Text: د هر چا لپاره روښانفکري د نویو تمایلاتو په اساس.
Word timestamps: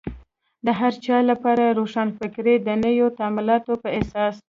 د 0.65 0.67
هر 0.79 0.93
چا 1.05 1.17
لپاره 1.31 1.63
روښانفکري 1.79 2.55
د 2.61 2.69
نویو 2.83 3.07
تمایلاتو 3.19 3.73
په 3.83 3.89
اساس. 3.99 4.35